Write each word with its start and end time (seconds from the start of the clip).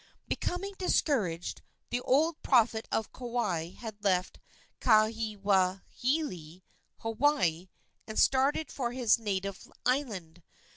Becoming 0.27 0.73
discouraged, 0.79 1.61
the 1.91 2.01
old 2.01 2.41
prophet 2.41 2.87
of 2.91 3.13
Kauai 3.13 3.67
had 3.73 4.03
left 4.03 4.39
Kaiwilahilahi, 4.79 6.63
Hawaii, 7.01 7.69
and 8.07 8.17
started 8.17 8.71
for 8.71 8.93
his 8.93 9.19
native 9.19 9.71
island. 9.85 10.41